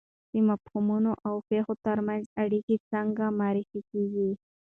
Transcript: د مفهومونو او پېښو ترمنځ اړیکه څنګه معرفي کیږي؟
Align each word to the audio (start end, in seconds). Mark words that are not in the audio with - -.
د 0.31 0.33
مفهومونو 0.49 1.11
او 1.27 1.35
پېښو 1.49 1.73
ترمنځ 1.85 2.23
اړیکه 2.43 2.75
څنګه 2.91 3.25
معرفي 3.39 3.81
کیږي؟ 3.91 4.31